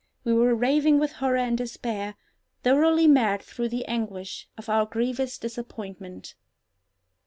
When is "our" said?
4.67-4.87